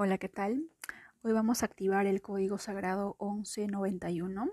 Hola, 0.00 0.16
¿qué 0.18 0.28
tal? 0.28 0.70
Hoy 1.22 1.32
vamos 1.32 1.60
a 1.60 1.66
activar 1.66 2.06
el 2.06 2.22
código 2.22 2.58
sagrado 2.58 3.16
1191 3.18 4.52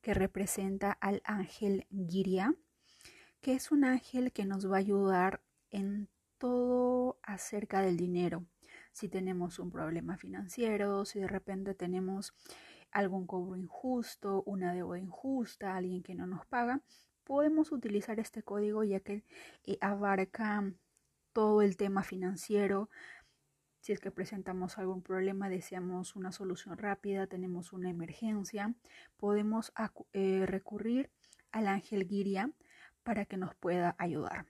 que 0.00 0.14
representa 0.14 0.90
al 0.90 1.22
ángel 1.24 1.86
Giria, 1.92 2.56
que 3.40 3.54
es 3.54 3.70
un 3.70 3.84
ángel 3.84 4.32
que 4.32 4.44
nos 4.44 4.68
va 4.68 4.74
a 4.74 4.80
ayudar 4.80 5.44
en 5.70 6.08
todo 6.38 7.20
acerca 7.22 7.82
del 7.82 7.96
dinero. 7.96 8.46
Si 8.90 9.08
tenemos 9.08 9.60
un 9.60 9.70
problema 9.70 10.16
financiero, 10.16 11.04
si 11.04 11.20
de 11.20 11.28
repente 11.28 11.74
tenemos 11.74 12.34
algún 12.90 13.28
cobro 13.28 13.54
injusto, 13.56 14.42
una 14.44 14.74
deuda 14.74 14.98
injusta, 14.98 15.76
alguien 15.76 16.02
que 16.02 16.16
no 16.16 16.26
nos 16.26 16.46
paga, 16.46 16.82
podemos 17.22 17.70
utilizar 17.70 18.18
este 18.18 18.42
código 18.42 18.82
ya 18.82 18.98
que 18.98 19.22
eh, 19.66 19.78
abarca 19.80 20.64
todo 21.32 21.62
el 21.62 21.76
tema 21.76 22.02
financiero, 22.02 22.88
si 23.84 23.92
es 23.92 24.00
que 24.00 24.10
presentamos 24.10 24.78
algún 24.78 25.02
problema, 25.02 25.50
deseamos 25.50 26.16
una 26.16 26.32
solución 26.32 26.78
rápida, 26.78 27.26
tenemos 27.26 27.74
una 27.74 27.90
emergencia, 27.90 28.74
podemos 29.18 29.74
eh, 30.14 30.46
recurrir 30.46 31.10
al 31.52 31.68
ángel 31.68 32.08
Giria 32.08 32.50
para 33.02 33.26
que 33.26 33.36
nos 33.36 33.54
pueda 33.54 33.94
ayudar. 33.98 34.46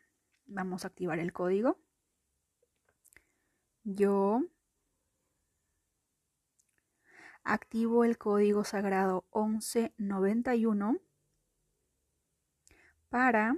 Vamos 0.47 0.85
a 0.85 0.87
activar 0.87 1.19
el 1.19 1.33
código. 1.33 1.81
Yo 3.83 4.45
activo 7.43 8.05
el 8.05 8.19
código 8.19 8.63
sagrado 8.63 9.25
1191 9.35 11.01
para 13.09 13.57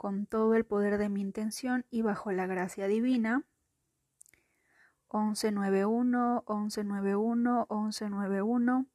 con 0.00 0.24
todo 0.24 0.54
el 0.54 0.64
poder 0.64 0.96
de 0.96 1.10
mi 1.10 1.20
intención 1.20 1.84
y 1.90 2.00
bajo 2.00 2.32
la 2.32 2.46
gracia 2.46 2.86
divina. 2.86 3.44
1191, 5.12 6.42
1191, 6.48 7.66
1191, 7.68 8.86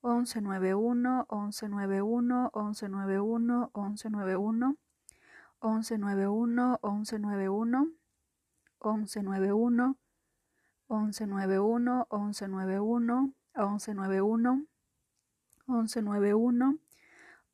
1191, 0.00 1.26
1191, 1.28 2.50
1191, 2.54 3.70
1191, 3.74 4.78
1191, 5.18 6.78
1191, 8.78 9.98
1191, 10.88 12.06
1191, 12.06 12.08
1191, 12.12 13.34
1191, 13.56 14.66
1191, 15.66 16.78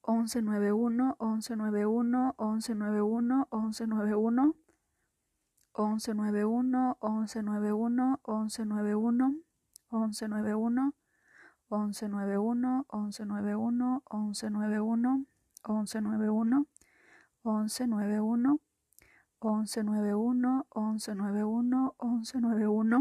1191, 0.07 1.15
1191, 1.19 2.35
1191, 2.39 3.47
1191, 3.51 4.53
1191, 5.75 6.95
1191, 7.01 7.01
1191, 7.01 8.19
1191, 8.29 9.33
1191, 9.89 10.93
1191, 11.71 12.85
1191, 14.05 15.01
1191, 15.65 15.65
1191, 15.65 16.69
1191, 21.95 21.99
1191, 21.99 23.01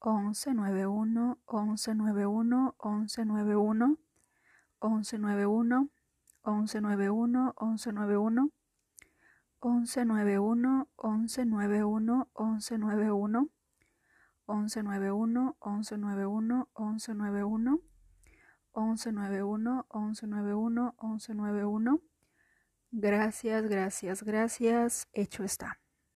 1191, 0.00 1.36
1191, 1.46 2.72
1191, 2.80 3.96
1191, 4.80 5.90
1191, 6.44 7.54
1191, 7.56 8.50
1191, 9.60 10.86
1191, 10.96 12.28
1191, 12.34 13.46
1191, 14.46 15.28
1191, 15.76 16.68
1191, 16.74 17.78
1191, 18.72 19.84
1191, 19.90 20.94
1191. 20.98 22.00
Gracias, 22.92 23.68
gracias, 23.68 24.22
gracias. 24.22 25.08
Hecho 25.12 25.44
está. 25.44 25.78